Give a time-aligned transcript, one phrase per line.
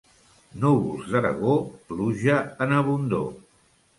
[0.63, 1.57] Núvols d'Aragó,
[1.91, 3.29] pluja en abundor.